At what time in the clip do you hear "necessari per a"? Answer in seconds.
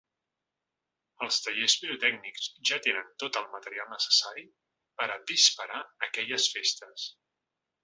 3.93-5.21